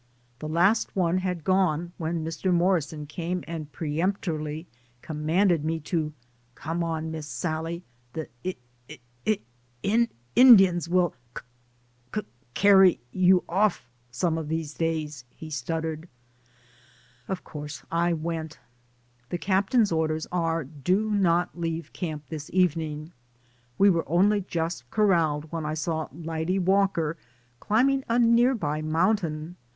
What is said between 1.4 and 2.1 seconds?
gone